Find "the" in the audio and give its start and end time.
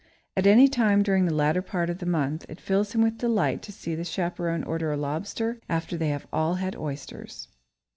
1.25-1.31, 1.99-2.07, 3.93-4.03